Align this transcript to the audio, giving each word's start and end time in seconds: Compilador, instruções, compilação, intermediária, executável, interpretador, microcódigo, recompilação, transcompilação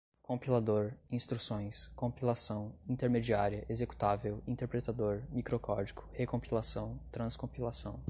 Compilador, 0.23 0.95
instruções, 1.11 1.91
compilação, 1.95 2.73
intermediária, 2.89 3.63
executável, 3.69 4.41
interpretador, 4.47 5.21
microcódigo, 5.29 6.03
recompilação, 6.13 6.99
transcompilação 7.11 7.99